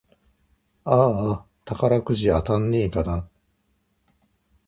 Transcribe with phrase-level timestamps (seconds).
[0.83, 3.29] あーあ、宝くじ当たんねぇかな